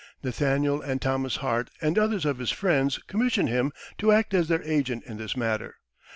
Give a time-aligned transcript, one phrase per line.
[0.23, 4.63] Nathaniel and Thomas Hart and others of his friends commissioned him to act as their
[4.63, 5.75] agent in this matter.